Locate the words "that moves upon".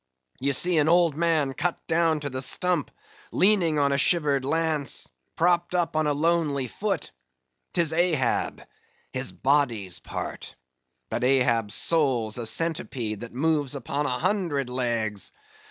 13.19-14.07